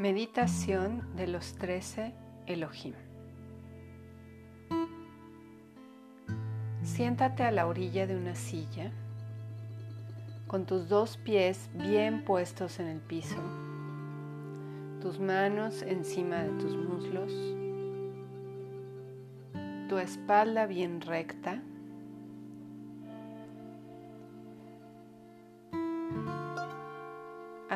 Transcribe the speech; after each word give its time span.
Meditación 0.00 1.14
de 1.14 1.26
los 1.26 1.56
trece 1.56 2.14
Elohim. 2.46 2.94
Siéntate 6.82 7.42
a 7.42 7.50
la 7.50 7.66
orilla 7.66 8.06
de 8.06 8.16
una 8.16 8.34
silla 8.34 8.92
con 10.46 10.64
tus 10.64 10.88
dos 10.88 11.18
pies 11.18 11.68
bien 11.74 12.24
puestos 12.24 12.80
en 12.80 12.86
el 12.86 13.00
piso, 13.00 13.36
tus 15.02 15.20
manos 15.20 15.82
encima 15.82 16.44
de 16.44 16.58
tus 16.58 16.74
muslos, 16.74 17.34
tu 19.90 19.98
espalda 19.98 20.64
bien 20.64 21.02
recta 21.02 21.62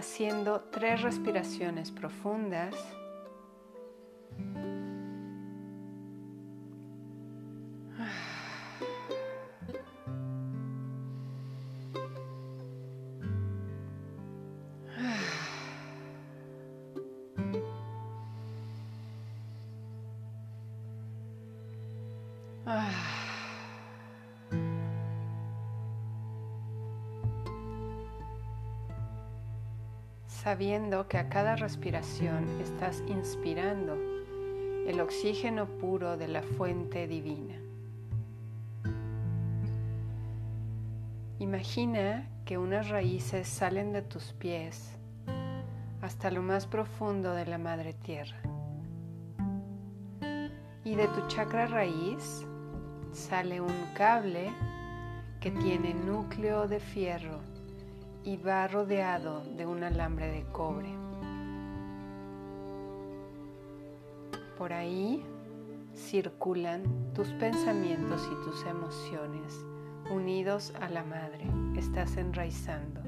haciendo 0.04 0.60
tres 0.70 1.00
respiraciones 1.00 1.90
profundas. 1.90 2.74
Sabiendo 30.44 31.08
que 31.08 31.16
a 31.16 31.30
cada 31.30 31.56
respiración 31.56 32.60
estás 32.60 33.02
inspirando 33.08 33.96
el 34.86 35.00
oxígeno 35.00 35.64
puro 35.64 36.18
de 36.18 36.28
la 36.28 36.42
fuente 36.42 37.06
divina. 37.08 37.54
Imagina 41.38 42.28
que 42.44 42.58
unas 42.58 42.90
raíces 42.90 43.48
salen 43.48 43.94
de 43.94 44.02
tus 44.02 44.34
pies 44.34 44.90
hasta 46.02 46.30
lo 46.30 46.42
más 46.42 46.66
profundo 46.66 47.32
de 47.32 47.46
la 47.46 47.56
madre 47.56 47.94
tierra. 47.94 48.36
Y 50.84 50.94
de 50.94 51.08
tu 51.08 51.26
chakra 51.28 51.68
raíz 51.68 52.46
sale 53.12 53.62
un 53.62 53.86
cable 53.94 54.52
que 55.40 55.50
tiene 55.50 55.94
núcleo 55.94 56.68
de 56.68 56.80
fierro 56.80 57.40
y 58.24 58.38
va 58.38 58.66
rodeado 58.66 59.44
de 59.56 59.66
un 59.66 59.84
alambre 59.84 60.28
de 60.28 60.44
cobre. 60.44 60.88
Por 64.56 64.72
ahí 64.72 65.22
circulan 65.94 67.12
tus 67.12 67.28
pensamientos 67.34 68.28
y 68.32 68.44
tus 68.44 68.64
emociones 68.64 69.64
unidos 70.10 70.72
a 70.80 70.88
la 70.88 71.04
madre. 71.04 71.46
Estás 71.76 72.16
enraizando. 72.16 73.00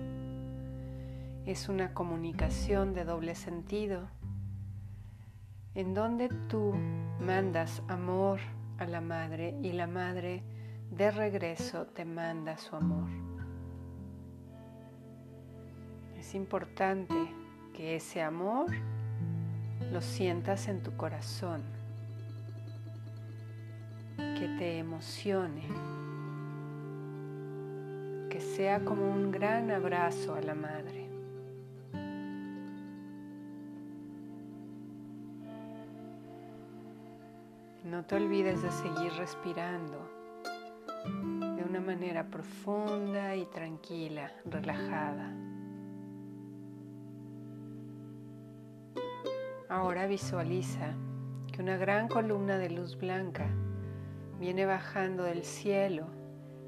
Es 1.46 1.68
una 1.68 1.94
comunicación 1.94 2.92
de 2.92 3.04
doble 3.04 3.34
sentido 3.34 4.08
en 5.74 5.94
donde 5.94 6.28
tú 6.48 6.74
mandas 7.20 7.82
amor 7.88 8.40
a 8.78 8.86
la 8.86 9.00
madre 9.00 9.56
y 9.62 9.72
la 9.72 9.86
madre 9.86 10.42
de 10.90 11.10
regreso 11.10 11.86
te 11.86 12.04
manda 12.04 12.56
su 12.56 12.74
amor. 12.76 13.25
Es 16.26 16.34
importante 16.34 17.14
que 17.72 17.94
ese 17.94 18.20
amor 18.20 18.66
lo 19.92 20.00
sientas 20.00 20.66
en 20.66 20.82
tu 20.82 20.96
corazón, 20.96 21.62
que 24.16 24.48
te 24.58 24.78
emocione, 24.78 25.62
que 28.28 28.40
sea 28.40 28.80
como 28.84 29.08
un 29.08 29.30
gran 29.30 29.70
abrazo 29.70 30.34
a 30.34 30.40
la 30.40 30.56
madre. 30.56 31.08
No 37.84 38.04
te 38.04 38.16
olvides 38.16 38.62
de 38.62 38.72
seguir 38.72 39.12
respirando 39.12 40.10
de 41.04 41.62
una 41.62 41.78
manera 41.78 42.24
profunda 42.24 43.36
y 43.36 43.46
tranquila, 43.46 44.32
relajada. 44.44 45.32
Ahora 49.76 50.06
visualiza 50.06 50.94
que 51.52 51.60
una 51.60 51.76
gran 51.76 52.08
columna 52.08 52.56
de 52.56 52.70
luz 52.70 52.96
blanca 52.96 53.46
viene 54.40 54.64
bajando 54.64 55.24
del 55.24 55.44
cielo 55.44 56.06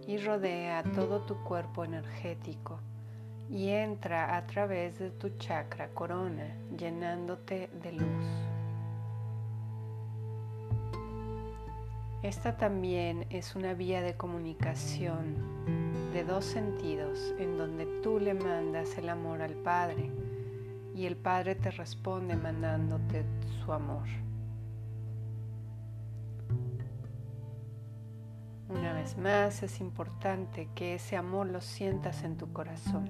y 0.07 0.19
rodea 0.19 0.83
todo 0.95 1.23
tu 1.23 1.43
cuerpo 1.43 1.85
energético 1.85 2.81
y 3.49 3.71
entra 3.71 4.37
a 4.37 4.47
través 4.47 4.99
de 4.99 5.11
tu 5.11 5.31
chakra 5.39 5.89
corona 5.95 6.55
llenándote 6.77 7.71
de 7.83 7.93
luz. 7.93 8.27
Esta 12.23 12.59
también 12.59 13.25
es 13.31 13.57
una 13.57 13.73
vía 13.73 14.03
de 14.03 14.19
comunicación 14.19 16.13
de 16.13 16.25
dos 16.25 16.45
sentidos 16.45 17.35
en 17.39 17.57
donde 17.57 17.87
tú 18.03 18.21
le 18.21 18.35
mandas 18.35 18.99
el 18.99 19.09
amor 19.09 19.41
al 19.41 19.55
Padre 19.55 20.11
y 20.99 21.07
el 21.07 21.17
Padre 21.17 21.55
te 21.55 21.71
responde 21.71 22.35
mandándote 22.35 23.25
su 23.63 23.73
amor. 23.73 24.09
Una 28.69 28.93
vez 28.95 29.17
más 29.17 29.63
es 29.63 29.81
importante 29.81 30.69
que 30.75 30.97
ese 30.97 31.17
amor 31.17 31.47
lo 31.47 31.61
sientas 31.61 32.25
en 32.25 32.37
tu 32.37 32.53
corazón, 32.53 33.09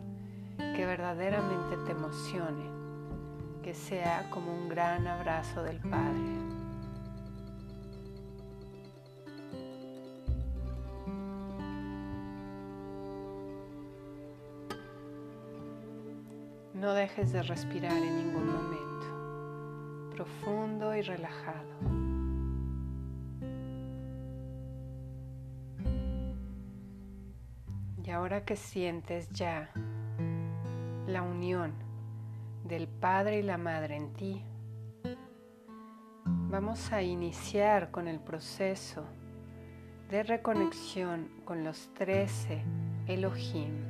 que 0.59 0.85
verdaderamente 0.85 1.79
te 1.87 1.93
emocione, 1.93 2.67
que 3.63 3.73
sea 3.73 4.29
como 4.29 4.53
un 4.53 4.69
gran 4.69 5.07
abrazo 5.07 5.63
del 5.63 5.81
Padre. 5.81 6.48
No 16.79 16.95
dejes 16.95 17.33
de 17.33 17.43
respirar 17.43 17.97
en 17.97 18.19
ningún 18.19 18.47
momento, 18.47 20.13
profundo 20.15 20.95
y 20.95 21.03
relajado. 21.03 21.67
Y 28.05 28.11
ahora 28.11 28.45
que 28.45 28.55
sientes 28.55 29.29
ya 29.31 29.73
la 31.09 31.23
unión 31.23 31.75
del 32.63 32.87
Padre 32.87 33.41
y 33.41 33.43
la 33.43 33.59
Madre 33.59 33.97
en 33.97 34.13
ti, 34.13 34.45
vamos 36.23 36.93
a 36.93 37.03
iniciar 37.03 37.91
con 37.91 38.07
el 38.07 38.21
proceso 38.21 39.05
de 40.11 40.23
reconexión 40.23 41.29
con 41.45 41.65
los 41.65 41.93
trece 41.95 42.63
Elohim 43.09 43.88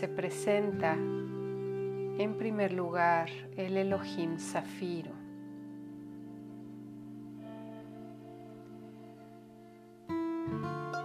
se 0.00 0.08
presenta 0.08 0.94
en 0.94 2.34
primer 2.38 2.72
lugar 2.72 3.28
el 3.58 3.76
Elohim 3.76 4.38
Zafiro. 4.38 5.10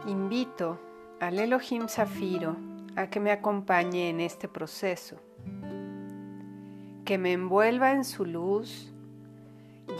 Invito 0.07 0.79
al 1.19 1.39
Elohim 1.39 1.89
Zafiro 1.89 2.55
a 2.95 3.09
que 3.09 3.19
me 3.19 3.31
acompañe 3.31 4.09
en 4.09 4.21
este 4.21 4.47
proceso, 4.47 5.17
que 7.03 7.17
me 7.17 7.33
envuelva 7.33 7.91
en 7.91 8.05
su 8.05 8.23
luz, 8.23 8.93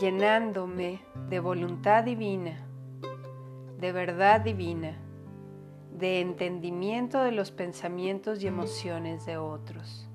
llenándome 0.00 1.02
de 1.28 1.38
voluntad 1.38 2.02
divina, 2.02 2.66
de 3.78 3.92
verdad 3.92 4.40
divina 4.40 4.96
de 5.98 6.20
entendimiento 6.20 7.22
de 7.22 7.32
los 7.32 7.50
pensamientos 7.50 8.42
y 8.42 8.46
emociones 8.46 9.24
de 9.24 9.38
otros. 9.38 10.06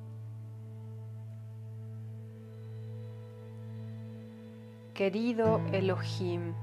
Querido 4.93 5.59
Elohim 5.71 6.53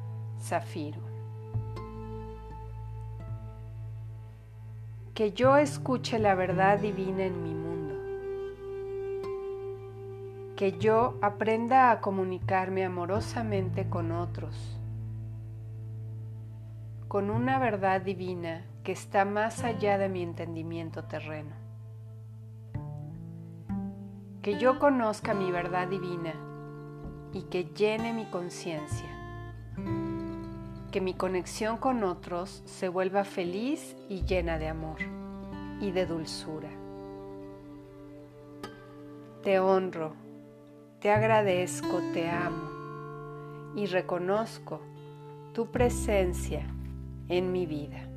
Zafiro, 0.41 1.01
que 5.15 5.33
yo 5.33 5.57
escuche 5.57 6.21
la 6.21 6.37
verdad 6.37 6.79
divina 6.79 7.25
en 7.25 7.43
mi 7.43 7.55
mundo, 7.55 7.95
que 10.55 10.79
yo 10.79 11.19
aprenda 11.23 11.91
a 11.91 12.01
comunicarme 12.01 12.85
amorosamente 12.85 13.89
con 13.89 14.13
otros, 14.13 14.79
con 17.09 17.31
una 17.31 17.59
verdad 17.59 18.01
divina 18.01 18.65
que 18.89 18.93
está 18.93 19.27
más 19.27 19.65
allá 19.65 19.99
de 19.99 20.09
mi 20.09 20.23
entendimiento 20.23 21.05
terreno. 21.05 21.55
Que 24.41 24.59
yo 24.59 24.79
conozca 24.79 25.35
mi 25.35 25.53
verdad 25.53 25.89
divina 25.89 26.33
y 27.35 27.43
que 27.51 27.65
llene 27.65 28.15
mi 28.15 28.25
conciencia. 28.31 29.11
Que 30.91 31.03
mi 31.03 31.13
conexión 31.13 31.77
con 31.77 32.03
otros 32.03 32.63
se 32.65 32.89
vuelva 32.89 33.25
feliz 33.25 33.95
y 34.09 34.25
llena 34.25 34.57
de 34.57 34.69
amor 34.69 35.01
y 35.83 35.91
de 35.91 36.07
dulzura. 36.07 36.71
Te 39.43 39.61
honro, 39.61 40.15
te 40.99 41.11
agradezco, 41.11 42.01
te 42.15 42.31
amo 42.31 43.75
y 43.77 43.85
reconozco 43.85 44.81
tu 45.53 45.71
presencia 45.71 46.67
en 47.29 47.53
mi 47.53 47.67
vida. 47.67 48.08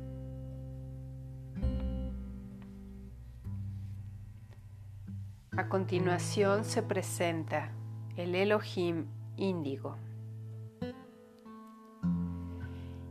A 5.54 5.68
continuación 5.68 6.64
se 6.64 6.82
presenta 6.82 7.72
el 8.16 8.34
Elohim 8.34 9.04
índigo. 9.36 9.96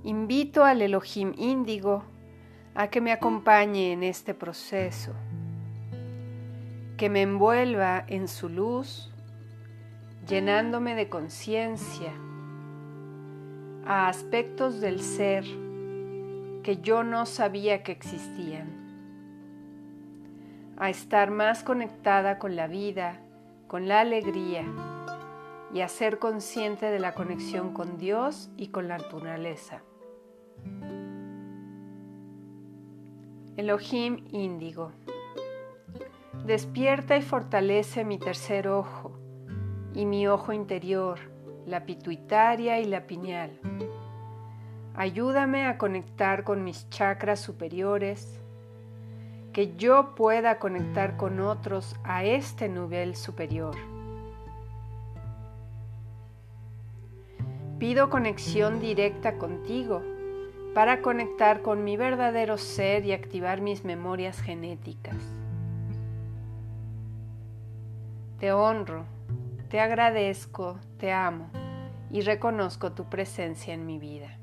Invito 0.03 0.63
al 0.63 0.81
Elohim 0.81 1.33
índigo 1.37 2.03
a 2.73 2.87
que 2.87 2.99
me 2.99 3.11
acompañe 3.11 3.91
en 3.91 4.01
este 4.01 4.33
proceso, 4.33 5.13
que 6.97 7.11
me 7.11 7.21
envuelva 7.21 8.03
en 8.07 8.27
su 8.27 8.49
luz, 8.49 9.11
llenándome 10.27 10.95
de 10.95 11.09
conciencia 11.09 12.11
a 13.85 14.07
aspectos 14.07 14.81
del 14.81 15.01
ser 15.01 15.45
que 16.63 16.79
yo 16.81 17.03
no 17.03 17.27
sabía 17.27 17.83
que 17.83 17.91
existían, 17.91 18.80
a 20.81 20.89
estar 20.89 21.29
más 21.29 21.63
conectada 21.63 22.39
con 22.39 22.55
la 22.55 22.65
vida, 22.65 23.19
con 23.67 23.87
la 23.87 23.99
alegría 23.99 24.65
y 25.71 25.81
a 25.81 25.87
ser 25.87 26.17
consciente 26.17 26.87
de 26.87 26.97
la 26.97 27.13
conexión 27.13 27.71
con 27.71 27.99
Dios 27.99 28.49
y 28.57 28.69
con 28.69 28.87
la 28.87 28.97
naturaleza. 28.97 29.83
Elohim 33.57 34.25
índigo. 34.31 34.91
Despierta 36.45 37.15
y 37.15 37.21
fortalece 37.21 38.03
mi 38.03 38.17
tercer 38.17 38.67
ojo 38.67 39.19
y 39.93 40.07
mi 40.07 40.27
ojo 40.27 40.51
interior, 40.51 41.19
la 41.67 41.85
pituitaria 41.85 42.79
y 42.79 42.85
la 42.85 43.05
pineal. 43.05 43.59
Ayúdame 44.95 45.67
a 45.67 45.77
conectar 45.77 46.43
con 46.43 46.63
mis 46.63 46.89
chakras 46.89 47.39
superiores, 47.39 48.40
que 49.53 49.75
yo 49.75 50.15
pueda 50.15 50.59
conectar 50.59 51.17
con 51.17 51.39
otros 51.39 51.95
a 52.03 52.23
este 52.23 52.69
nivel 52.69 53.15
superior. 53.15 53.75
Pido 57.79 58.09
conexión 58.09 58.79
directa 58.79 59.37
contigo 59.37 60.01
para 60.73 61.01
conectar 61.01 61.61
con 61.61 61.83
mi 61.83 61.97
verdadero 61.97 62.57
ser 62.57 63.05
y 63.05 63.11
activar 63.11 63.59
mis 63.59 63.83
memorias 63.83 64.39
genéticas. 64.39 65.17
Te 68.39 68.53
honro, 68.53 69.05
te 69.69 69.79
agradezco, 69.79 70.79
te 70.97 71.11
amo 71.11 71.49
y 72.09 72.21
reconozco 72.21 72.91
tu 72.93 73.05
presencia 73.05 73.73
en 73.73 73.85
mi 73.85 73.99
vida. 73.99 74.40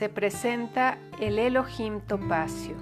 Se 0.00 0.08
presenta 0.08 0.96
el 1.20 1.38
Elohim 1.38 2.00
Topacio. 2.00 2.74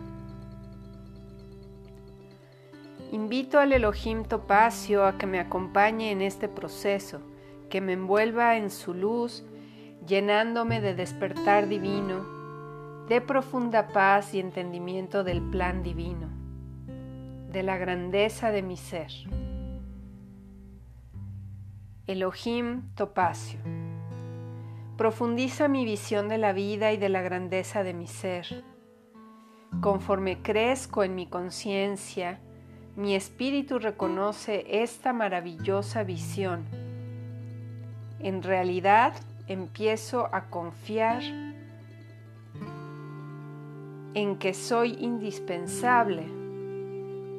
Invito 3.10 3.58
al 3.58 3.72
Elohim 3.72 4.22
Topacio 4.22 5.04
a 5.04 5.18
que 5.18 5.26
me 5.26 5.40
acompañe 5.40 6.12
en 6.12 6.22
este 6.22 6.48
proceso 6.48 7.20
que 7.70 7.80
me 7.80 7.94
envuelva 7.94 8.56
en 8.56 8.70
su 8.70 8.94
luz, 8.94 9.44
llenándome 10.06 10.80
de 10.80 10.94
despertar 10.94 11.66
divino, 11.66 12.24
de 13.08 13.20
profunda 13.20 13.88
paz 13.88 14.32
y 14.32 14.38
entendimiento 14.38 15.24
del 15.24 15.42
plan 15.42 15.82
divino, 15.82 16.28
de 17.50 17.64
la 17.64 17.78
grandeza 17.78 18.52
de 18.52 18.62
mi 18.62 18.76
ser. 18.76 19.10
Elohim 22.06 22.94
Topacio. 22.94 23.58
Profundiza 24.98 25.68
mi 25.68 25.86
visión 25.86 26.28
de 26.28 26.36
la 26.36 26.52
vida 26.52 26.92
y 26.92 26.98
de 26.98 27.08
la 27.08 27.22
grandeza 27.22 27.82
de 27.82 27.94
mi 27.94 28.06
ser. 28.06 28.62
Conforme 29.80 30.42
crezco 30.42 31.02
en 31.02 31.14
mi 31.14 31.26
conciencia, 31.26 32.40
mi 32.96 33.14
espíritu 33.14 33.78
reconoce 33.78 34.82
esta 34.82 35.14
maravillosa 35.14 36.02
visión 36.02 36.66
en 38.20 38.42
realidad 38.42 39.14
empiezo 39.46 40.28
a 40.32 40.50
confiar 40.50 41.22
en 44.14 44.38
que 44.38 44.54
soy 44.54 44.96
indispensable 45.00 46.24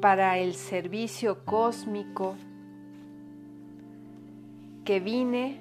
para 0.00 0.38
el 0.38 0.54
servicio 0.54 1.44
cósmico 1.44 2.34
que 4.84 5.00
vine 5.00 5.60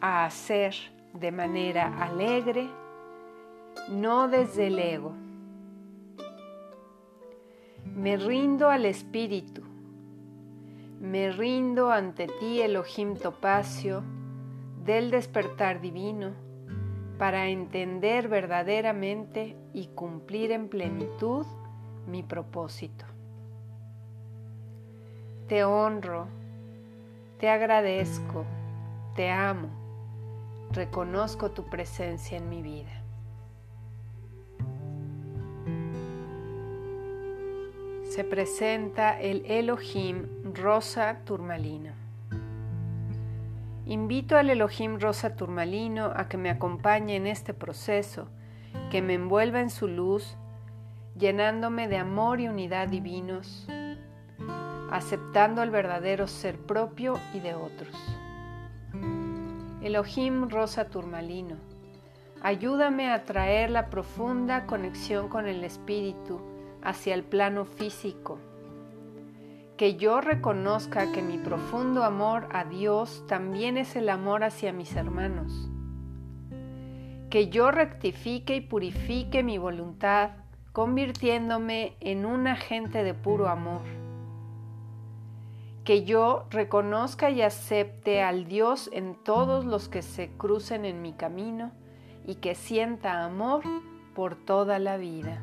a 0.00 0.24
hacer 0.24 0.74
de 1.12 1.32
manera 1.32 2.02
alegre, 2.02 2.68
no 3.90 4.28
desde 4.28 4.68
el 4.68 4.78
ego. 4.78 5.12
Me 7.84 8.16
rindo 8.16 8.68
al 8.68 8.84
Espíritu, 8.84 9.62
me 11.00 11.30
rindo 11.32 11.90
ante 11.90 12.26
ti, 12.26 12.60
Elohim 12.60 13.16
Topacio, 13.16 14.02
del 14.84 15.10
despertar 15.10 15.80
divino 15.80 16.32
para 17.18 17.48
entender 17.48 18.28
verdaderamente 18.28 19.56
y 19.74 19.88
cumplir 19.88 20.52
en 20.52 20.68
plenitud 20.68 21.44
mi 22.06 22.22
propósito. 22.22 23.04
Te 25.48 25.64
honro, 25.64 26.26
te 27.38 27.48
agradezco, 27.48 28.44
te 29.14 29.30
amo, 29.30 29.68
reconozco 30.72 31.50
tu 31.50 31.64
presencia 31.64 32.38
en 32.38 32.48
mi 32.48 32.62
vida. 32.62 33.02
Se 38.10 38.24
presenta 38.24 39.20
el 39.20 39.44
Elohim 39.46 40.26
rosa 40.54 41.18
turmalino. 41.24 41.92
Invito 43.88 44.36
al 44.36 44.50
Elohim 44.50 45.00
Rosa 45.00 45.34
Turmalino 45.34 46.12
a 46.14 46.28
que 46.28 46.36
me 46.36 46.50
acompañe 46.50 47.16
en 47.16 47.26
este 47.26 47.54
proceso, 47.54 48.28
que 48.90 49.00
me 49.00 49.14
envuelva 49.14 49.62
en 49.62 49.70
su 49.70 49.88
luz, 49.88 50.36
llenándome 51.16 51.88
de 51.88 51.96
amor 51.96 52.38
y 52.38 52.48
unidad 52.48 52.88
divinos, 52.88 53.66
aceptando 54.90 55.62
el 55.62 55.70
verdadero 55.70 56.26
ser 56.26 56.58
propio 56.58 57.18
y 57.32 57.40
de 57.40 57.54
otros. 57.54 57.96
Elohim 59.80 60.48
Rosa 60.48 60.88
Turmalino, 60.88 61.54
ayúdame 62.42 63.12
a 63.12 63.24
traer 63.24 63.70
la 63.70 63.90
profunda 63.90 64.66
conexión 64.66 65.28
con 65.28 65.46
el 65.46 65.62
Espíritu 65.62 66.40
hacia 66.82 67.14
el 67.14 67.22
plano 67.22 67.64
físico. 67.64 68.40
Que 69.76 69.94
yo 69.94 70.20
reconozca 70.20 71.12
que 71.12 71.22
mi 71.22 71.38
profundo 71.38 72.02
amor 72.02 72.48
a 72.52 72.64
Dios 72.64 73.24
también 73.28 73.76
es 73.76 73.94
el 73.94 74.08
amor 74.08 74.42
hacia 74.42 74.72
mis 74.72 74.96
hermanos, 74.96 75.70
que 77.30 77.48
yo 77.48 77.70
rectifique 77.70 78.56
y 78.56 78.60
purifique 78.60 79.44
mi 79.44 79.58
voluntad 79.58 80.30
convirtiéndome 80.72 81.96
en 82.00 82.26
un 82.26 82.48
agente 82.48 83.04
de 83.04 83.14
puro 83.14 83.48
amor, 83.48 83.82
que 85.88 86.04
yo 86.04 86.44
reconozca 86.50 87.30
y 87.30 87.40
acepte 87.40 88.20
al 88.20 88.46
Dios 88.46 88.90
en 88.92 89.14
todos 89.14 89.64
los 89.64 89.88
que 89.88 90.02
se 90.02 90.28
crucen 90.28 90.84
en 90.84 91.00
mi 91.00 91.14
camino 91.14 91.72
y 92.26 92.34
que 92.34 92.54
sienta 92.54 93.24
amor 93.24 93.62
por 94.14 94.34
toda 94.36 94.78
la 94.78 94.98
vida. 94.98 95.40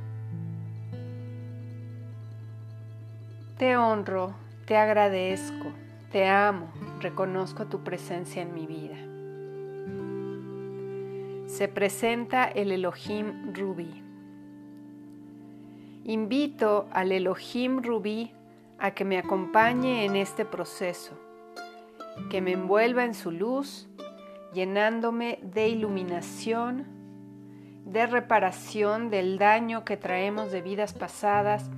Te 3.58 3.76
honro, 3.76 4.36
te 4.68 4.78
agradezco, 4.78 5.72
te 6.12 6.28
amo, 6.28 6.72
reconozco 7.02 7.66
tu 7.66 7.84
presencia 7.84 8.44
en 8.44 8.54
mi 8.54 8.68
vida. 8.68 8.98
Se 11.50 11.68
presenta 11.68 12.44
el 12.44 12.72
Elohim 12.72 13.52
Rubí. 13.52 14.04
Invito 16.04 16.88
al 16.92 17.12
Elohim 17.12 17.82
Rubí 17.82 18.35
a 18.80 18.92
que 18.92 19.06
me 19.06 19.18
acompañe 19.18 20.06
en 20.06 20.16
este 20.16 20.46
proceso, 20.46 21.14
que 22.30 22.42
me 22.42 22.54
envuelva 22.54 23.04
en 23.04 23.14
su 23.14 23.32
luz, 23.32 23.88
llenándome 24.54 25.40
de 25.42 25.68
iluminación, 25.68 26.88
de 27.86 28.08
reparación 28.08 29.10
del 29.10 29.38
daño 29.38 29.86
que 29.86 29.98
traemos 29.98 30.52
de 30.52 30.62
vidas 30.62 30.94
pasadas 30.94 31.70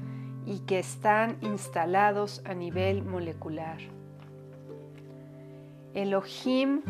y 0.46 0.60
que 0.60 0.80
están 0.80 1.38
instalados 1.42 2.42
a 2.46 2.54
nivel 2.54 3.04
molecular. 3.04 3.78
Elohim 5.94 6.84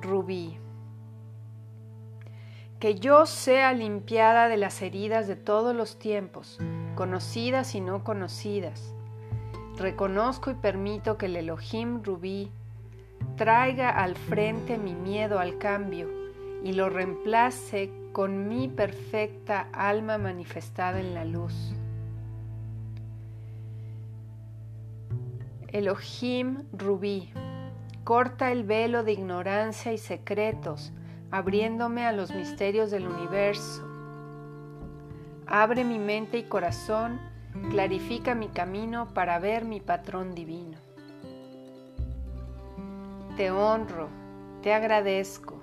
Rubí. 0.00 0.58
Que 2.80 2.96
yo 2.96 3.26
sea 3.26 3.72
limpiada 3.72 4.48
de 4.48 4.56
las 4.56 4.82
heridas 4.82 5.28
de 5.28 5.36
todos 5.36 5.74
los 5.74 5.98
tiempos, 5.98 6.58
conocidas 6.94 7.74
y 7.74 7.80
no 7.80 8.02
conocidas. 8.02 8.95
Reconozco 9.78 10.50
y 10.50 10.54
permito 10.54 11.18
que 11.18 11.26
el 11.26 11.36
Elohim 11.36 12.02
Rubí 12.02 12.50
traiga 13.36 13.90
al 13.90 14.16
frente 14.16 14.78
mi 14.78 14.94
miedo 14.94 15.38
al 15.38 15.58
cambio 15.58 16.08
y 16.64 16.72
lo 16.72 16.88
reemplace 16.88 17.92
con 18.12 18.48
mi 18.48 18.68
perfecta 18.68 19.68
alma 19.72 20.16
manifestada 20.16 21.00
en 21.00 21.14
la 21.14 21.24
luz. 21.26 21.74
Elohim 25.68 26.64
Rubí, 26.72 27.30
corta 28.02 28.50
el 28.52 28.64
velo 28.64 29.02
de 29.02 29.12
ignorancia 29.12 29.92
y 29.92 29.98
secretos, 29.98 30.92
abriéndome 31.30 32.06
a 32.06 32.12
los 32.12 32.34
misterios 32.34 32.90
del 32.90 33.06
universo. 33.06 33.86
Abre 35.46 35.84
mi 35.84 35.98
mente 35.98 36.38
y 36.38 36.44
corazón, 36.44 37.20
clarifica 37.70 38.34
mi 38.34 38.48
camino 38.48 39.08
para 39.14 39.38
ver 39.38 39.64
mi 39.64 39.80
patrón 39.80 40.34
divino. 40.34 40.78
Te 43.36 43.50
honro, 43.50 44.08
te 44.62 44.72
agradezco, 44.72 45.60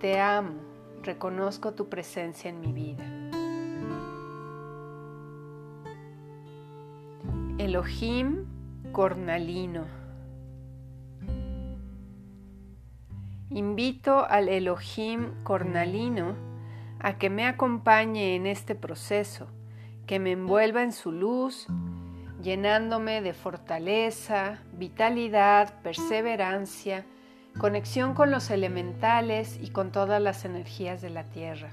te 0.00 0.20
amo, 0.20 0.54
reconozco 1.02 1.72
tu 1.72 1.88
presencia 1.88 2.50
en 2.50 2.60
mi 2.60 2.72
vida. 2.72 3.04
Elohim 7.58 8.46
Cornalino. 8.92 9.84
Invito 13.50 14.24
al 14.28 14.48
Elohim 14.48 15.32
Cornalino 15.42 16.34
a 17.00 17.18
que 17.18 17.30
me 17.30 17.46
acompañe 17.46 18.36
en 18.36 18.46
este 18.46 18.74
proceso, 18.74 19.48
que 20.08 20.18
me 20.18 20.32
envuelva 20.32 20.82
en 20.82 20.92
su 20.92 21.12
luz, 21.12 21.66
llenándome 22.42 23.20
de 23.20 23.34
fortaleza, 23.34 24.62
vitalidad, 24.72 25.82
perseverancia, 25.82 27.04
conexión 27.58 28.14
con 28.14 28.30
los 28.30 28.50
elementales 28.50 29.60
y 29.62 29.68
con 29.68 29.92
todas 29.92 30.22
las 30.22 30.46
energías 30.46 31.02
de 31.02 31.10
la 31.10 31.24
tierra. 31.24 31.68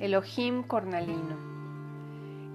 Elohim 0.00 0.64
Cornalino, 0.64 1.36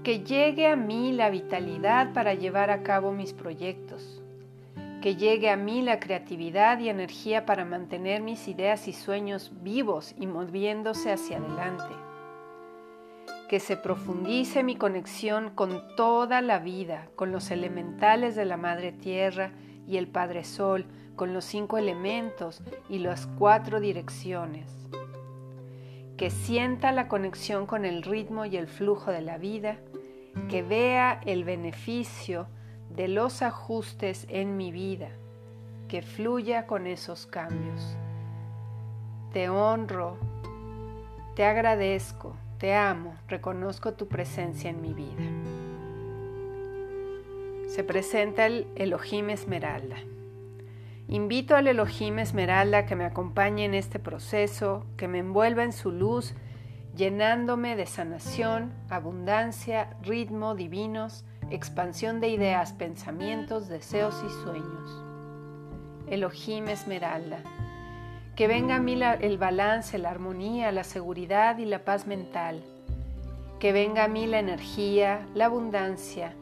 que 0.04 0.20
llegue 0.20 0.68
a 0.68 0.76
mí 0.76 1.14
la 1.14 1.30
vitalidad 1.30 2.12
para 2.12 2.34
llevar 2.34 2.72
a 2.72 2.84
cabo 2.84 3.14
mis 3.14 3.32
proyectos, 3.32 4.22
que 5.02 5.16
llegue 5.16 5.50
a 5.50 5.56
mí 5.56 5.82
la 5.82 6.02
creatividad 6.02 6.78
y 6.80 6.90
energía 6.90 7.46
para 7.46 7.64
mantener 7.64 8.22
mis 8.22 8.50
ideas 8.50 8.90
y 8.90 8.94
sueños 8.94 9.54
vivos 9.62 10.14
y 10.18 10.28
moviéndose 10.28 11.10
hacia 11.10 11.38
adelante 11.38 12.13
que 13.54 13.60
se 13.60 13.78
profundice 13.78 14.64
mi 14.64 14.78
conexión 14.78 15.52
con 15.52 15.96
toda 15.96 16.42
la 16.42 16.58
vida, 16.58 17.10
con 17.16 17.32
los 17.32 17.52
elementales 17.52 18.36
de 18.36 18.46
la 18.46 18.58
Madre 18.58 18.92
Tierra 18.92 19.52
y 19.88 19.98
el 19.98 20.08
Padre 20.08 20.44
Sol, 20.44 20.88
con 21.16 21.36
los 21.36 21.46
cinco 21.46 21.78
elementos 21.78 22.64
y 22.90 22.98
las 22.98 23.28
cuatro 23.28 23.80
direcciones. 23.80 24.72
Que 26.18 26.32
sienta 26.32 26.92
la 26.92 27.08
conexión 27.08 27.68
con 27.68 27.86
el 27.86 28.02
ritmo 28.02 28.46
y 28.46 28.58
el 28.58 28.68
flujo 28.68 29.12
de 29.12 29.22
la 29.22 29.38
vida, 29.38 29.78
que 30.50 30.64
vea 30.64 31.22
el 31.24 31.44
beneficio 31.44 32.48
de 32.90 33.08
los 33.08 33.44
ajustes 33.44 34.26
en 34.30 34.58
mi 34.58 34.72
vida, 34.72 35.10
que 35.90 36.02
fluya 36.02 36.66
con 36.66 36.88
esos 36.88 37.28
cambios. 37.28 37.96
Te 39.32 39.48
honro, 39.50 40.18
te 41.36 41.46
agradezco 41.46 42.36
te 42.64 42.74
amo, 42.74 43.18
reconozco 43.28 43.96
tu 43.96 44.08
presencia 44.08 44.70
en 44.70 44.82
mi 44.82 44.94
vida. 44.94 45.22
Se 47.68 47.84
presenta 47.84 48.46
el 48.46 48.68
Elohim 48.78 49.32
Esmeralda. 49.32 49.98
Invito 51.10 51.58
al 51.58 51.68
Elohim 51.68 52.20
Esmeralda 52.20 52.86
que 52.86 52.96
me 52.96 53.04
acompañe 53.04 53.66
en 53.66 53.74
este 53.74 54.00
proceso, 54.00 54.86
que 54.96 55.10
me 55.10 55.20
envuelva 55.20 55.66
en 55.66 55.74
su 55.74 55.92
luz, 55.92 56.36
llenándome 56.96 57.76
de 57.76 57.86
sanación, 57.86 58.72
abundancia, 58.88 59.98
ritmo 60.02 60.56
divinos, 60.56 61.26
expansión 61.50 62.22
de 62.22 62.30
ideas, 62.30 62.72
pensamientos, 62.72 63.68
deseos 63.68 64.16
y 64.26 64.30
sueños. 64.42 65.04
Elohim 66.08 66.70
Esmeralda 66.70 67.44
que 68.36 68.48
venga 68.48 68.76
a 68.76 68.80
mí 68.80 69.00
el 69.22 69.38
balance, 69.38 69.98
la 70.00 70.10
armonía, 70.10 70.72
la 70.72 70.84
seguridad 70.84 71.58
y 71.60 71.66
la 71.66 71.86
paz 71.86 72.08
mental. 72.08 72.64
Que 73.60 73.72
venga 73.72 74.06
a 74.06 74.08
mí 74.08 74.26
la 74.26 74.40
energía, 74.40 75.28
la 75.36 75.46
abundancia 75.46 76.34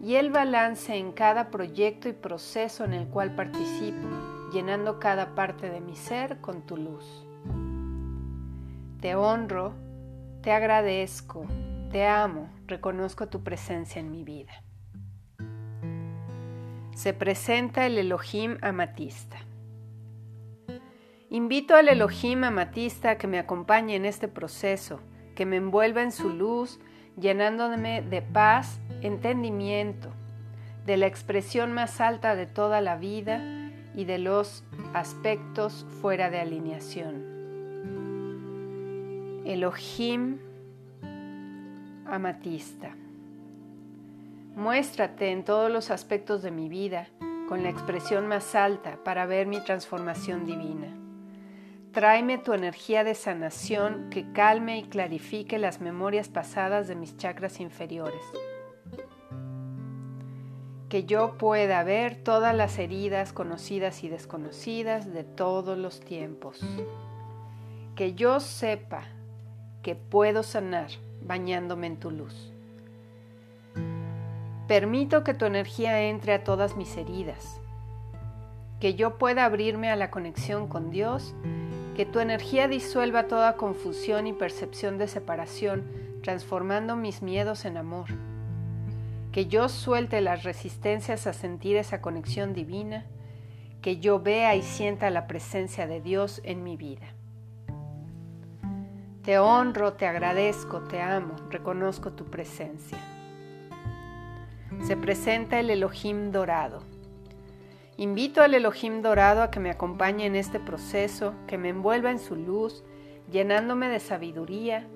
y 0.00 0.14
el 0.16 0.30
balance 0.30 0.96
en 0.96 1.12
cada 1.12 1.50
proyecto 1.50 2.08
y 2.08 2.12
proceso 2.12 2.84
en 2.84 2.94
el 2.94 3.06
cual 3.08 3.34
participo, 3.34 4.08
llenando 4.52 4.98
cada 4.98 5.34
parte 5.34 5.70
de 5.70 5.80
mi 5.80 5.94
ser 5.94 6.40
con 6.40 6.62
tu 6.62 6.76
luz. 6.76 7.26
Te 9.00 9.14
honro, 9.14 9.74
te 10.42 10.52
agradezco, 10.52 11.46
te 11.90 12.06
amo, 12.06 12.48
reconozco 12.66 13.28
tu 13.28 13.42
presencia 13.42 14.00
en 14.00 14.10
mi 14.10 14.24
vida. 14.24 14.62
Se 16.94 17.12
presenta 17.12 17.84
el 17.84 17.98
Elohim 17.98 18.56
Amatista. 18.62 19.45
Invito 21.30 21.74
al 21.74 21.88
Elohim 21.88 22.44
amatista 22.44 23.10
a 23.10 23.18
que 23.18 23.26
me 23.26 23.38
acompañe 23.38 23.96
en 23.96 24.04
este 24.04 24.28
proceso, 24.28 25.00
que 25.34 25.44
me 25.44 25.56
envuelva 25.56 26.02
en 26.02 26.12
su 26.12 26.30
luz, 26.30 26.78
llenándome 27.18 28.00
de 28.00 28.22
paz, 28.22 28.78
entendimiento, 29.02 30.10
de 30.84 30.96
la 30.96 31.06
expresión 31.06 31.72
más 31.72 32.00
alta 32.00 32.36
de 32.36 32.46
toda 32.46 32.80
la 32.80 32.96
vida 32.96 33.42
y 33.96 34.04
de 34.04 34.18
los 34.18 34.62
aspectos 34.94 35.84
fuera 36.00 36.30
de 36.30 36.38
alineación. 36.38 37.36
Elohim 39.44 40.38
amatista. 42.06 42.94
Muéstrate 44.54 45.32
en 45.32 45.44
todos 45.44 45.72
los 45.72 45.90
aspectos 45.90 46.42
de 46.42 46.52
mi 46.52 46.68
vida 46.68 47.08
con 47.48 47.64
la 47.64 47.68
expresión 47.68 48.28
más 48.28 48.54
alta 48.54 48.98
para 49.04 49.26
ver 49.26 49.46
mi 49.46 49.60
transformación 49.60 50.46
divina. 50.46 51.05
Tráeme 51.96 52.36
tu 52.36 52.52
energía 52.52 53.04
de 53.04 53.14
sanación 53.14 54.10
que 54.10 54.30
calme 54.32 54.76
y 54.76 54.82
clarifique 54.82 55.58
las 55.58 55.80
memorias 55.80 56.28
pasadas 56.28 56.88
de 56.88 56.94
mis 56.94 57.16
chakras 57.16 57.58
inferiores. 57.58 58.20
Que 60.90 61.04
yo 61.04 61.38
pueda 61.38 61.82
ver 61.84 62.22
todas 62.22 62.54
las 62.54 62.78
heridas 62.78 63.32
conocidas 63.32 64.04
y 64.04 64.10
desconocidas 64.10 65.10
de 65.10 65.24
todos 65.24 65.78
los 65.78 66.00
tiempos. 66.00 66.60
Que 67.94 68.12
yo 68.12 68.40
sepa 68.40 69.04
que 69.82 69.94
puedo 69.94 70.42
sanar 70.42 70.88
bañándome 71.22 71.86
en 71.86 71.96
tu 71.96 72.10
luz. 72.10 72.52
Permito 74.68 75.24
que 75.24 75.32
tu 75.32 75.46
energía 75.46 76.02
entre 76.02 76.34
a 76.34 76.44
todas 76.44 76.76
mis 76.76 76.94
heridas. 76.98 77.58
Que 78.80 78.96
yo 78.96 79.16
pueda 79.16 79.46
abrirme 79.46 79.90
a 79.90 79.96
la 79.96 80.10
conexión 80.10 80.68
con 80.68 80.90
Dios 80.90 81.34
que 81.96 82.04
tu 82.04 82.20
energía 82.20 82.68
disuelva 82.68 83.26
toda 83.26 83.56
confusión 83.56 84.26
y 84.26 84.34
percepción 84.34 84.98
de 84.98 85.08
separación, 85.08 85.82
transformando 86.22 86.94
mis 86.94 87.22
miedos 87.22 87.64
en 87.64 87.78
amor. 87.78 88.10
Que 89.32 89.46
yo 89.46 89.70
suelte 89.70 90.20
las 90.20 90.44
resistencias 90.44 91.26
a 91.26 91.32
sentir 91.32 91.76
esa 91.76 92.02
conexión 92.02 92.52
divina, 92.52 93.06
que 93.80 93.96
yo 93.96 94.20
vea 94.20 94.54
y 94.56 94.62
sienta 94.62 95.08
la 95.08 95.26
presencia 95.26 95.86
de 95.86 96.02
Dios 96.02 96.42
en 96.44 96.62
mi 96.62 96.76
vida. 96.76 97.06
Te 99.22 99.38
honro, 99.38 99.94
te 99.94 100.06
agradezco, 100.06 100.80
te 100.80 101.00
amo, 101.00 101.34
reconozco 101.48 102.12
tu 102.12 102.26
presencia. 102.26 102.98
Se 104.82 104.98
presenta 104.98 105.58
el 105.58 105.70
Elohim 105.70 106.30
dorado 106.30 106.95
Invito 107.98 108.42
al 108.42 108.52
Elohim 108.52 109.00
dorado 109.00 109.42
a 109.42 109.50
que 109.50 109.58
me 109.58 109.70
acompañe 109.70 110.26
en 110.26 110.36
este 110.36 110.60
proceso, 110.60 111.34
que 111.46 111.56
me 111.56 111.70
envuelva 111.70 112.10
en 112.10 112.18
su 112.18 112.36
luz, 112.36 112.84
llenándome 113.30 113.88
de 113.88 114.00
sabiduría, 114.00 114.86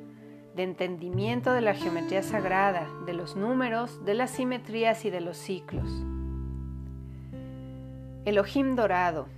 de 0.54 0.64
entendimiento 0.64 1.52
de 1.52 1.62
la 1.62 1.72
geometría 1.72 2.22
sagrada, 2.22 2.90
de 3.06 3.14
los 3.14 3.36
números, 3.36 4.04
de 4.04 4.12
las 4.12 4.32
simetrías 4.32 5.06
y 5.06 5.10
de 5.10 5.22
los 5.22 5.38
ciclos. 5.38 5.88
Elohim 8.26 8.76
dorado, 8.76 9.28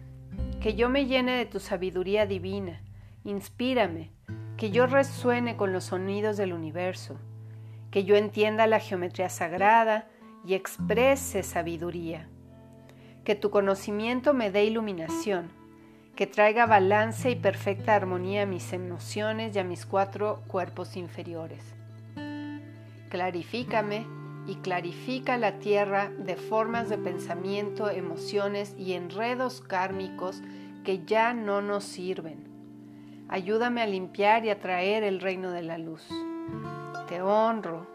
que 0.61 0.75
yo 0.75 0.89
me 0.89 1.07
llene 1.07 1.37
de 1.37 1.47
tu 1.47 1.61
sabiduría 1.61 2.27
divina, 2.27 2.83
inspírame, 3.23 4.11
que 4.57 4.73
yo 4.73 4.87
resuene 4.87 5.57
con 5.57 5.73
los 5.73 5.85
sonidos 5.85 6.37
del 6.37 6.53
universo, 6.53 7.17
que 7.93 8.03
yo 8.03 8.17
entienda 8.17 8.67
la 8.67 8.81
geometría 8.81 9.29
sagrada 9.29 10.09
y 10.45 10.55
exprese 10.55 11.45
sabiduría, 11.45 12.29
que 13.25 13.35
tu 13.35 13.51
conocimiento 13.51 14.35
me 14.35 14.51
dé 14.51 14.65
iluminación, 14.65 15.51
que 16.17 16.27
traiga 16.27 16.67
balance 16.67 17.31
y 17.31 17.37
perfecta 17.37 17.95
armonía 17.95 18.43
a 18.43 18.47
mis 18.47 18.73
emociones 18.73 19.55
y 19.55 19.59
a 19.59 19.65
mis 19.65 19.87
cuatro 19.87 20.43
cuerpos 20.49 20.97
inferiores. 20.97 21.63
Clarifícame 23.09 24.07
y 24.47 24.57
clarifica 24.57 25.37
la 25.37 25.59
tierra 25.59 26.11
de 26.11 26.37
formas 26.37 26.89
de 26.89 26.99
pensamiento, 26.99 27.89
emociones 27.89 28.75
y 28.77 28.95
enredos 28.95 29.61
kármicos 29.61 30.43
que 30.85 31.05
ya 31.05 31.33
no 31.33 31.63
nos 31.63 31.85
sirven. 31.85 32.49
Ayúdame 33.29 33.83
a 33.83 33.87
limpiar 33.87 34.45
y 34.45 34.51
a 34.51 34.59
traer 34.59 35.05
el 35.05 35.21
reino 35.21 35.53
de 35.53 35.63
la 35.63 35.79
luz. 35.79 36.07
Te 37.09 37.23
honro, 37.23 37.87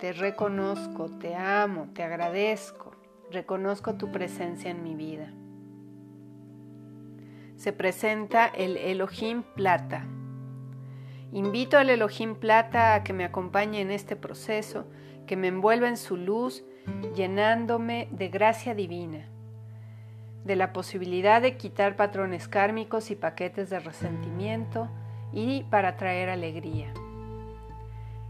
te 0.00 0.12
reconozco, 0.12 1.08
te 1.18 1.34
amo, 1.34 1.88
te 1.94 2.02
agradezco, 2.02 2.87
reconozco 3.30 3.94
tu 3.94 4.10
presencia 4.10 4.70
en 4.70 4.82
mi 4.82 4.94
vida 4.94 5.32
se 7.58 7.72
presenta 7.72 8.46
el 8.46 8.76
Elohim 8.76 9.42
Plata. 9.42 10.06
Invito 11.32 11.76
al 11.76 11.90
Elohim 11.90 12.36
Plata 12.36 12.94
a 12.94 13.02
que 13.02 13.12
me 13.12 13.24
acompañe 13.24 13.80
en 13.80 13.90
este 13.90 14.14
proceso, 14.14 14.86
que 15.26 15.36
me 15.36 15.48
envuelva 15.48 15.88
en 15.88 15.96
su 15.96 16.16
luz, 16.16 16.64
llenándome 17.16 18.08
de 18.12 18.28
gracia 18.28 18.76
divina, 18.76 19.28
de 20.44 20.54
la 20.54 20.72
posibilidad 20.72 21.42
de 21.42 21.56
quitar 21.56 21.96
patrones 21.96 22.46
kármicos 22.46 23.10
y 23.10 23.16
paquetes 23.16 23.70
de 23.70 23.80
resentimiento 23.80 24.88
y 25.32 25.64
para 25.64 25.96
traer 25.96 26.30
alegría. 26.30 26.94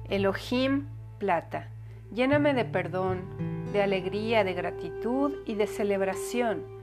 Elohim 0.08 0.86
Plata, 1.18 1.68
lléname 2.10 2.54
de 2.54 2.64
perdón, 2.64 3.57
de 3.72 3.82
alegría, 3.82 4.44
de 4.44 4.54
gratitud 4.54 5.34
y 5.46 5.54
de 5.54 5.66
celebración 5.66 6.78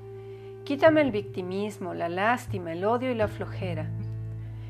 Quítame 0.66 1.02
el 1.02 1.12
victimismo, 1.12 1.94
la 1.94 2.10
lástima, 2.10 2.72
el 2.72 2.86
odio 2.86 3.12
y 3.12 3.16
la 3.16 3.28
flojera. 3.28 3.88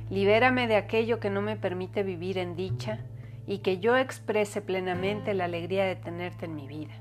Libérame 0.09 0.67
de 0.67 0.75
aquello 0.75 1.21
que 1.21 1.29
no 1.29 1.41
me 1.41 1.55
permite 1.55 2.03
vivir 2.03 2.37
en 2.37 2.57
dicha 2.57 2.99
y 3.47 3.59
que 3.59 3.79
yo 3.79 3.95
exprese 3.95 4.61
plenamente 4.61 5.33
la 5.33 5.45
alegría 5.45 5.85
de 5.85 5.95
tenerte 5.95 6.47
en 6.47 6.55
mi 6.55 6.67
vida. 6.67 6.93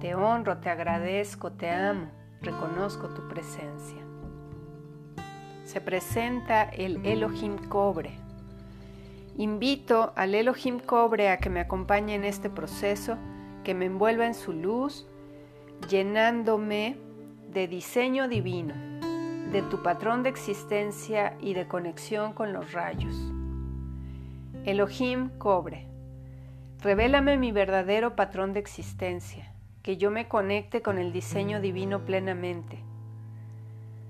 Te 0.00 0.16
honro, 0.16 0.58
te 0.58 0.70
agradezco, 0.70 1.52
te 1.52 1.70
amo, 1.70 2.10
reconozco 2.42 3.10
tu 3.10 3.28
presencia. 3.28 4.02
Se 5.62 5.80
presenta 5.80 6.64
el 6.64 7.06
Elohim 7.06 7.58
Cobre. 7.68 8.10
Invito 9.36 10.12
al 10.16 10.34
Elohim 10.34 10.80
Cobre 10.80 11.28
a 11.28 11.38
que 11.38 11.48
me 11.48 11.60
acompañe 11.60 12.16
en 12.16 12.24
este 12.24 12.50
proceso, 12.50 13.16
que 13.68 13.74
me 13.74 13.84
envuelva 13.84 14.24
en 14.24 14.32
su 14.32 14.54
luz, 14.54 15.06
llenándome 15.90 16.96
de 17.52 17.68
diseño 17.68 18.26
divino, 18.26 18.72
de 19.52 19.60
tu 19.60 19.82
patrón 19.82 20.22
de 20.22 20.30
existencia 20.30 21.36
y 21.38 21.52
de 21.52 21.68
conexión 21.68 22.32
con 22.32 22.54
los 22.54 22.72
rayos. 22.72 23.14
Elohim 24.64 25.28
cobre, 25.36 25.86
revélame 26.80 27.36
mi 27.36 27.52
verdadero 27.52 28.16
patrón 28.16 28.54
de 28.54 28.60
existencia, 28.60 29.52
que 29.82 29.98
yo 29.98 30.10
me 30.10 30.28
conecte 30.28 30.80
con 30.80 30.96
el 30.96 31.12
diseño 31.12 31.60
divino 31.60 32.06
plenamente. 32.06 32.78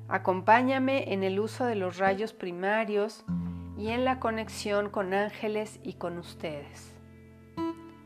Acompáñame 0.07 1.13
en 1.13 1.25
el 1.25 1.41
uso 1.41 1.65
de 1.65 1.75
los 1.75 1.99
rayos 1.99 2.33
primarios 2.33 3.25
y 3.77 3.89
en 3.89 4.05
la 4.05 4.21
conexión 4.21 4.89
con 4.89 5.15
ángeles 5.15 5.81
y 5.83 5.95
con 5.95 6.17
ustedes. 6.17 6.98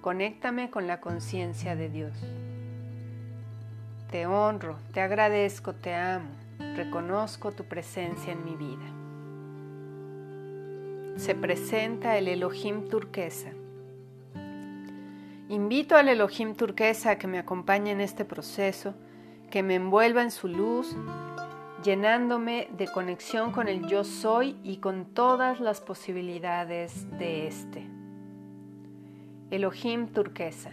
Conéctame 0.03 0.69
con 0.69 0.89
la 0.89 1.01
conciencia 1.01 1.77
de 1.77 1.89
Dios. 1.89 2.13
Te 4.11 4.27
honro, 4.27 4.77
te 4.93 5.01
agradezco, 5.01 5.75
te 5.75 5.95
amo, 5.95 6.29
reconozco 6.75 7.53
tu 7.53 7.67
presencia 7.67 8.33
en 8.33 8.45
mi 8.45 8.57
vida. 8.57 8.83
Se 11.17 11.37
presenta 11.37 12.19
el 12.19 12.27
Elohim 12.27 12.89
turquesa. 12.89 13.51
Invito 15.49 15.95
al 15.95 16.09
Elohim 16.09 16.57
turquesa 16.57 17.13
a 17.13 17.17
que 17.17 17.29
me 17.29 17.39
acompañe 17.39 17.93
en 17.93 18.01
este 18.01 18.25
proceso, 18.25 18.95
que 19.53 19.63
me 19.63 19.77
envuelva 19.77 20.25
en 20.25 20.33
su 20.33 20.49
luz, 20.49 20.97
llenándome 21.85 22.67
de 22.77 22.89
conexión 22.89 23.53
con 23.53 23.69
el 23.69 23.87
yo 23.87 24.03
soy 24.03 24.59
y 24.65 24.79
con 24.79 25.05
todas 25.15 25.61
las 25.61 25.81
posibilidades 25.81 27.09
de 27.19 27.47
este. 27.47 27.92
Elohim 29.53 30.07
turquesa. 30.07 30.71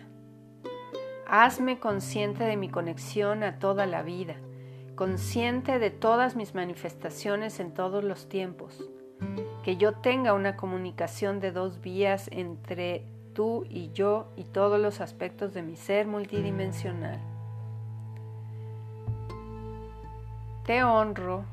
Hazme 1.27 1.79
consciente 1.79 2.45
de 2.45 2.55
mi 2.55 2.69
conexión 2.69 3.43
a 3.43 3.59
toda 3.59 3.85
la 3.85 4.03
vida, 4.03 4.35
consciente 4.95 5.79
de 5.79 5.91
todas 5.91 6.37
mis 6.37 6.55
manifestaciones 6.55 7.59
en 7.59 7.73
todos 7.73 8.05
los 8.05 8.29
tiempos, 8.29 8.89
que 9.63 9.75
yo 9.75 9.95
tenga 9.95 10.31
una 10.31 10.55
comunicación 10.55 11.41
de 11.41 11.51
dos 11.51 11.81
vías 11.81 12.29
entre 12.31 13.03
tú 13.33 13.65
y 13.69 13.91
yo 13.91 14.31
y 14.37 14.45
todos 14.45 14.79
los 14.79 15.01
aspectos 15.01 15.53
de 15.53 15.61
mi 15.61 15.75
ser 15.75 16.07
multidimensional. 16.07 17.19
Te 20.65 20.85
honro, 20.85 21.43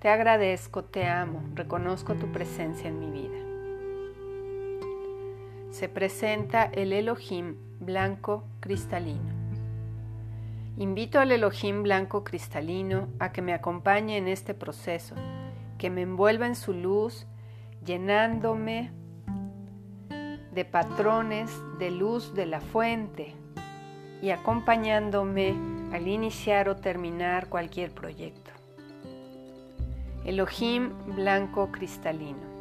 te 0.00 0.10
agradezco, 0.10 0.84
te 0.84 1.06
amo, 1.06 1.42
reconozco 1.54 2.12
tu 2.12 2.30
presencia 2.30 2.88
en 2.88 3.00
mi 3.00 3.10
vida. 3.10 3.43
Se 5.74 5.88
presenta 5.88 6.66
el 6.66 6.92
Elohim 6.92 7.56
blanco 7.80 8.44
cristalino. 8.60 9.32
Invito 10.76 11.18
al 11.18 11.32
Elohim 11.32 11.82
blanco 11.82 12.22
cristalino 12.22 13.08
a 13.18 13.32
que 13.32 13.42
me 13.42 13.52
acompañe 13.52 14.16
en 14.16 14.28
este 14.28 14.54
proceso, 14.54 15.16
que 15.76 15.90
me 15.90 16.02
envuelva 16.02 16.46
en 16.46 16.54
su 16.54 16.74
luz, 16.74 17.26
llenándome 17.84 18.92
de 20.52 20.64
patrones 20.64 21.50
de 21.80 21.90
luz 21.90 22.32
de 22.34 22.46
la 22.46 22.60
fuente 22.60 23.34
y 24.22 24.30
acompañándome 24.30 25.56
al 25.92 26.06
iniciar 26.06 26.68
o 26.68 26.76
terminar 26.76 27.48
cualquier 27.48 27.90
proyecto. 27.90 28.52
Elohim 30.24 30.92
blanco 31.16 31.72
cristalino. 31.72 32.54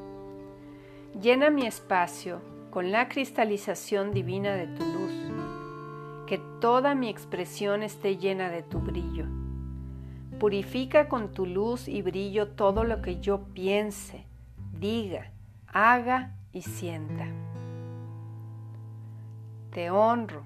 Llena 1.22 1.52
mi 1.52 1.68
espacio 1.68 2.42
con 2.74 2.92
la 2.92 3.08
cristalización 3.08 4.14
divina 4.14 4.56
de 4.56 4.66
tu 4.66 4.84
luz, 4.84 5.14
que 6.26 6.40
toda 6.60 6.96
mi 6.96 7.08
expresión 7.08 7.84
esté 7.84 8.18
llena 8.18 8.50
de 8.50 8.64
tu 8.64 8.80
brillo. 8.80 9.28
Purifica 10.40 11.08
con 11.08 11.34
tu 11.34 11.46
luz 11.46 11.88
y 11.88 12.02
brillo 12.02 12.48
todo 12.48 12.84
lo 12.84 13.04
que 13.04 13.20
yo 13.20 13.44
piense, 13.54 14.26
diga, 14.80 15.30
haga 15.68 16.36
y 16.52 16.64
sienta. 16.64 17.28
Te 19.70 19.92
honro, 19.92 20.42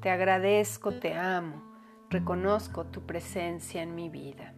te 0.00 0.08
agradezco, 0.08 0.92
te 0.92 1.12
amo, 1.12 1.62
reconozco 2.08 2.86
tu 2.86 3.02
presencia 3.02 3.82
en 3.82 3.94
mi 3.94 4.08
vida. 4.08 4.54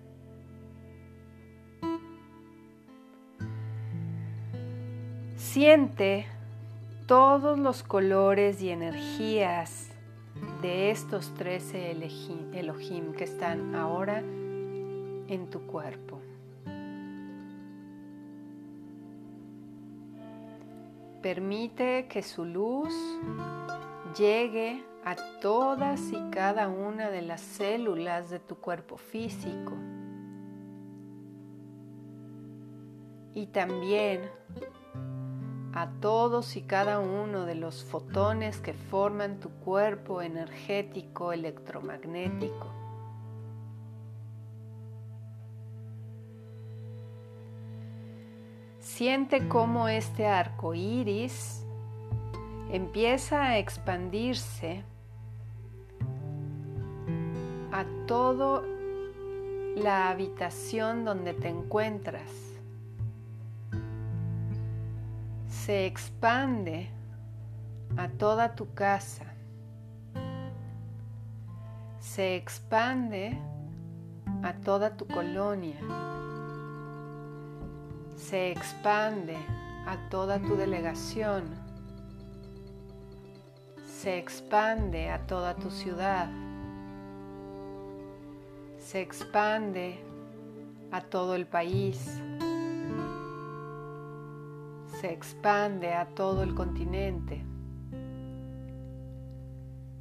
Siente 5.34 6.28
todos 7.10 7.58
los 7.58 7.82
colores 7.82 8.62
y 8.62 8.70
energías 8.70 9.90
de 10.62 10.92
estos 10.92 11.34
13 11.34 11.90
Elohim 12.52 13.14
que 13.14 13.24
están 13.24 13.74
ahora 13.74 14.20
en 14.20 15.50
tu 15.50 15.66
cuerpo. 15.66 16.20
Permite 21.20 22.06
que 22.06 22.22
su 22.22 22.44
luz 22.44 22.94
llegue 24.16 24.84
a 25.04 25.16
todas 25.40 26.12
y 26.12 26.30
cada 26.30 26.68
una 26.68 27.10
de 27.10 27.22
las 27.22 27.40
células 27.40 28.30
de 28.30 28.38
tu 28.38 28.54
cuerpo 28.54 28.96
físico. 28.96 29.72
Y 33.34 33.46
también 33.46 34.20
a 35.72 35.88
todos 36.00 36.56
y 36.56 36.62
cada 36.62 36.98
uno 36.98 37.46
de 37.46 37.54
los 37.54 37.84
fotones 37.84 38.60
que 38.60 38.74
forman 38.74 39.38
tu 39.38 39.50
cuerpo 39.50 40.20
energético 40.20 41.32
electromagnético. 41.32 42.66
Siente 48.80 49.48
cómo 49.48 49.88
este 49.88 50.26
arco 50.26 50.74
iris 50.74 51.64
empieza 52.72 53.42
a 53.44 53.58
expandirse 53.58 54.84
a 57.72 57.84
todo 58.06 58.64
la 59.76 60.10
habitación 60.10 61.04
donde 61.04 61.32
te 61.32 61.48
encuentras 61.48 62.49
se 65.66 65.86
expande 65.86 66.88
a 67.98 68.08
toda 68.08 68.54
tu 68.54 68.72
casa, 68.72 69.26
se 71.98 72.34
expande 72.34 73.38
a 74.42 74.54
toda 74.54 74.96
tu 74.96 75.06
colonia, 75.06 75.76
se 78.16 78.52
expande 78.52 79.36
a 79.86 80.08
toda 80.08 80.38
tu 80.38 80.56
delegación, 80.56 81.44
se 83.84 84.18
expande 84.18 85.10
a 85.10 85.18
toda 85.26 85.54
tu 85.56 85.70
ciudad, 85.70 86.30
se 88.78 89.02
expande 89.02 90.02
a 90.90 91.02
todo 91.02 91.34
el 91.34 91.46
país, 91.46 92.22
se 95.00 95.14
expande 95.14 95.94
a 95.94 96.04
todo 96.04 96.42
el 96.42 96.54
continente, 96.54 97.42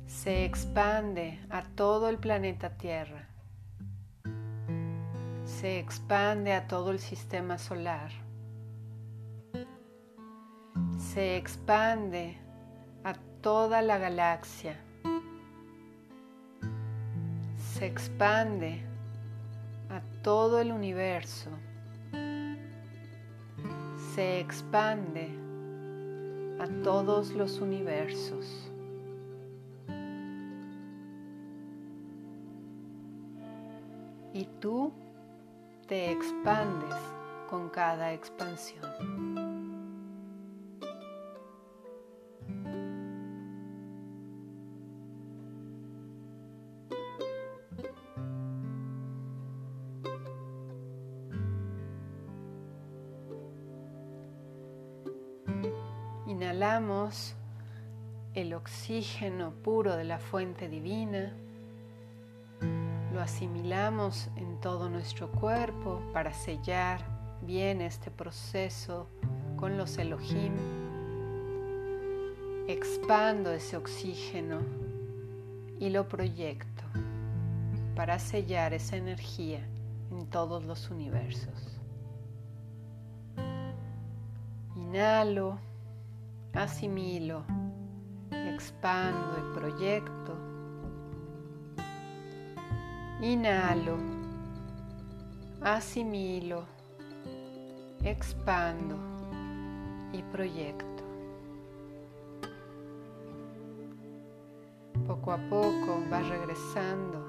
se 0.07 0.43
expande 0.43 1.39
a 1.49 1.63
todo 1.63 2.09
el 2.09 2.17
planeta 2.17 2.71
Tierra, 2.71 3.29
se 5.45 5.79
expande 5.79 6.51
a 6.51 6.67
todo 6.67 6.91
el 6.91 6.99
sistema 6.99 7.57
solar, 7.57 8.11
se 10.97 11.37
expande 11.37 12.37
a 13.05 13.13
toda 13.39 13.81
la 13.81 13.99
galaxia, 13.99 14.77
se 17.57 17.85
expande 17.85 18.83
a 19.89 20.01
todo 20.23 20.59
el 20.59 20.73
universo 20.73 21.51
se 24.15 24.39
expande 24.39 25.29
a 26.59 26.67
todos 26.83 27.33
los 27.33 27.59
universos. 27.59 28.71
Y 34.33 34.45
tú 34.59 34.91
te 35.87 36.11
expandes 36.11 36.95
con 37.49 37.69
cada 37.69 38.13
expansión. 38.13 39.38
Oxígeno 58.89 59.51
puro 59.51 59.95
de 59.95 60.03
la 60.03 60.17
fuente 60.17 60.67
divina, 60.67 61.31
lo 63.13 63.21
asimilamos 63.21 64.29
en 64.35 64.59
todo 64.61 64.89
nuestro 64.89 65.31
cuerpo 65.31 66.01
para 66.11 66.33
sellar 66.33 66.99
bien 67.43 67.81
este 67.81 68.09
proceso 68.09 69.05
con 69.57 69.77
los 69.77 69.95
Elohim. 69.99 70.53
Expando 72.67 73.51
ese 73.51 73.77
oxígeno 73.77 74.57
y 75.79 75.91
lo 75.91 76.07
proyecto 76.07 76.83
para 77.95 78.17
sellar 78.17 78.73
esa 78.73 78.95
energía 78.95 79.59
en 80.09 80.25
todos 80.31 80.65
los 80.65 80.89
universos. 80.89 81.79
Inhalo 84.75 85.59
asimilo, 86.53 87.43
expando 88.59 89.37
y 89.37 89.57
proyecto. 89.57 90.35
Inhalo, 93.21 93.97
asimilo, 95.61 96.65
expando 98.03 98.97
y 100.11 100.21
proyecto. 100.23 101.03
Poco 105.07 105.31
a 105.31 105.37
poco 105.49 106.03
vas 106.11 106.27
regresando 106.27 107.25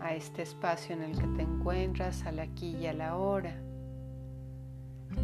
a 0.00 0.14
este 0.14 0.42
espacio 0.42 0.96
en 0.96 1.02
el 1.02 1.16
que 1.16 1.28
te 1.28 1.42
encuentras, 1.42 2.26
al 2.26 2.40
aquí 2.40 2.76
y 2.76 2.88
a 2.88 2.92
la 2.92 3.16
hora. 3.16 3.54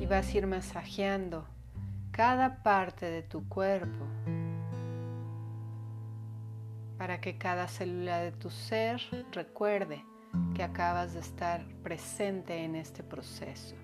Y 0.00 0.06
vas 0.06 0.32
a 0.32 0.38
ir 0.38 0.46
masajeando 0.46 1.48
cada 2.12 2.62
parte 2.62 3.06
de 3.06 3.22
tu 3.22 3.48
cuerpo 3.48 4.06
para 7.04 7.20
que 7.20 7.36
cada 7.36 7.68
célula 7.68 8.20
de 8.20 8.32
tu 8.32 8.48
ser 8.48 8.98
recuerde 9.32 10.02
que 10.54 10.62
acabas 10.62 11.12
de 11.12 11.20
estar 11.20 11.62
presente 11.82 12.64
en 12.64 12.74
este 12.76 13.02
proceso. 13.02 13.74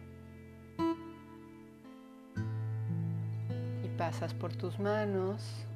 Y 3.85 3.89
pasas 3.99 4.33
por 4.33 4.57
tus 4.57 4.79
manos, 4.79 5.67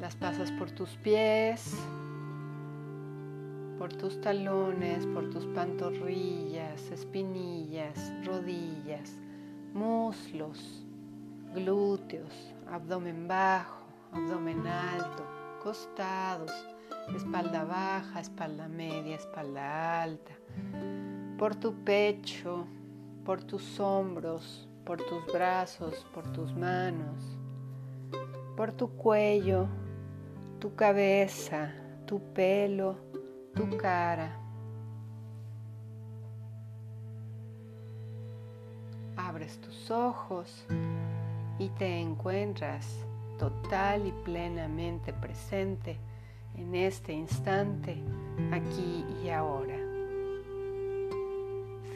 las 0.00 0.16
pasas 0.16 0.50
por 0.50 0.72
tus 0.72 0.90
pies, 0.96 1.72
por 3.78 3.92
tus 3.92 4.20
talones, 4.20 5.06
por 5.06 5.30
tus 5.30 5.46
pantorrillas, 5.46 6.82
espinillas, 6.90 8.12
rodillas, 8.24 9.16
muslos, 9.72 10.84
glúteos, 11.54 12.52
abdomen 12.68 13.28
bajo, 13.28 13.84
abdomen 14.12 14.66
alto, 14.66 15.33
costados, 15.64 16.52
espalda 17.16 17.64
baja, 17.64 18.20
espalda 18.20 18.68
media, 18.68 19.16
espalda 19.16 20.02
alta, 20.02 20.32
por 21.38 21.54
tu 21.54 21.72
pecho, 21.72 22.66
por 23.24 23.42
tus 23.42 23.80
hombros, 23.80 24.68
por 24.84 24.98
tus 25.02 25.24
brazos, 25.32 26.06
por 26.12 26.30
tus 26.32 26.54
manos, 26.54 27.38
por 28.58 28.72
tu 28.72 28.88
cuello, 28.88 29.66
tu 30.60 30.74
cabeza, 30.74 31.72
tu 32.06 32.20
pelo, 32.34 32.98
tu 33.54 33.78
cara. 33.78 34.38
Abres 39.16 39.58
tus 39.62 39.90
ojos 39.90 40.66
y 41.58 41.70
te 41.70 42.00
encuentras 42.00 43.03
total 43.38 44.06
y 44.06 44.12
plenamente 44.24 45.12
presente 45.12 45.98
en 46.56 46.74
este 46.74 47.12
instante, 47.12 47.96
aquí 48.52 49.04
y 49.22 49.30
ahora. 49.30 49.76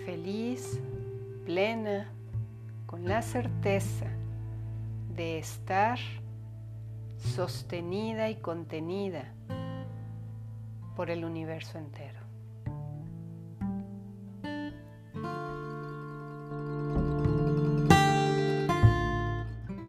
Feliz, 0.04 0.80
plena, 1.44 2.08
con 2.86 3.06
la 3.06 3.22
certeza 3.22 4.06
de 5.14 5.38
estar 5.38 5.98
sostenida 7.18 8.30
y 8.30 8.36
contenida 8.36 9.32
por 10.96 11.10
el 11.10 11.24
universo 11.24 11.78
entero. 11.78 12.17